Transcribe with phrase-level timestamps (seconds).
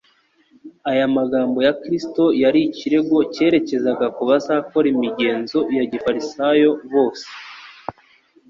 [0.91, 7.27] Aya magambo ya Kristo yari ikirego cyerekezaga ku bazakora imigenzo ya gifarisayo bose.